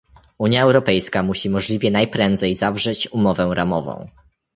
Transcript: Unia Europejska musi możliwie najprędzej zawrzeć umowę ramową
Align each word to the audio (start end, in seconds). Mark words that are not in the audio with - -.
Unia 0.37 0.63
Europejska 0.63 1.23
musi 1.23 1.49
możliwie 1.49 1.91
najprędzej 1.91 2.55
zawrzeć 2.55 3.11
umowę 3.11 3.49
ramową 3.55 4.07